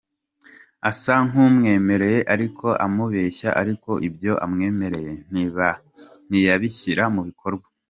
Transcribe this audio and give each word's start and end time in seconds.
Asa 0.89 1.13
nk’umwemereye 1.27 2.19
ariko 2.33 2.67
amubeshya 2.85 3.49
ariko 3.61 3.91
ibyo 4.07 4.33
amwemereye 4.45 5.11
ntiyabishyira 6.29 7.03
mu 7.15 7.21
bikorwa. 7.27 7.67